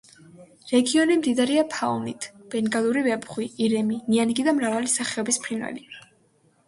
[0.69, 5.89] რეგიონი მდიდარია ფაუნით: ბენგალური ვეფხვი, ირემი, ნიანგი და მრავალი სახეობის ფრინველი.